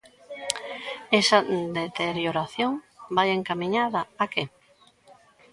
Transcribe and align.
Esa 1.19 1.39
deterioración, 1.79 2.71
¿vai 3.15 3.29
encamiñada 3.37 4.01
a 4.23 4.25
que? 4.33 4.43